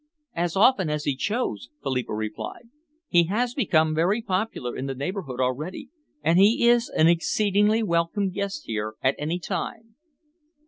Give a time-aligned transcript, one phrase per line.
[0.33, 2.69] "As often as he chose," Philippa replied.
[3.07, 5.89] "He has become very popular in the neighbourhood already,
[6.23, 9.93] and he is an exceedingly welcome guest here at any time."